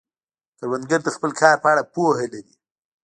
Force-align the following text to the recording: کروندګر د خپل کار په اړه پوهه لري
کروندګر 0.57 0.99
د 1.03 1.09
خپل 1.15 1.31
کار 1.41 1.55
په 1.63 1.67
اړه 1.71 1.83
پوهه 1.93 2.25
لري 2.33 2.53